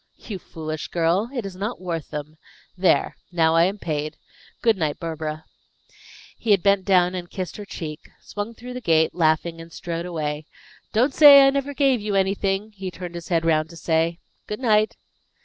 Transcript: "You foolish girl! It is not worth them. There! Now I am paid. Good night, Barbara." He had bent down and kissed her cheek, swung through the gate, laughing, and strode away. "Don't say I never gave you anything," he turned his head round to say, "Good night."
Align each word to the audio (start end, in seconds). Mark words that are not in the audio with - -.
"You 0.17 0.39
foolish 0.39 0.87
girl! 0.87 1.29
It 1.31 1.45
is 1.45 1.55
not 1.55 1.79
worth 1.79 2.09
them. 2.09 2.37
There! 2.75 3.17
Now 3.31 3.53
I 3.55 3.65
am 3.65 3.77
paid. 3.77 4.17
Good 4.63 4.75
night, 4.75 4.99
Barbara." 4.99 5.45
He 6.39 6.49
had 6.49 6.63
bent 6.63 6.85
down 6.85 7.13
and 7.13 7.29
kissed 7.29 7.55
her 7.57 7.65
cheek, 7.65 8.09
swung 8.19 8.55
through 8.55 8.73
the 8.73 8.81
gate, 8.81 9.13
laughing, 9.13 9.61
and 9.61 9.71
strode 9.71 10.07
away. 10.07 10.47
"Don't 10.91 11.13
say 11.13 11.45
I 11.45 11.51
never 11.51 11.75
gave 11.75 12.01
you 12.01 12.15
anything," 12.15 12.71
he 12.71 12.89
turned 12.89 13.13
his 13.13 13.27
head 13.27 13.45
round 13.45 13.69
to 13.69 13.77
say, 13.77 14.17
"Good 14.47 14.59
night." 14.59 14.97